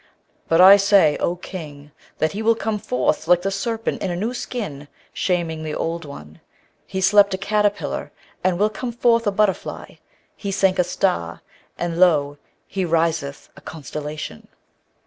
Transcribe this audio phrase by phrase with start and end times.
[0.47, 4.15] But I say, O King, that he will come forth like the serpent in a
[4.15, 6.41] new skin, shaming the old one;
[6.87, 8.11] he slept a caterpillar,
[8.43, 9.97] and will come forth a butterfly;
[10.35, 11.43] he sank a star,
[11.77, 12.39] and lo!
[12.65, 14.47] he riseth a constellation.'